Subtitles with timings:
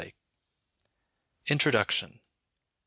[1.45, 2.21] INTRODUCTION.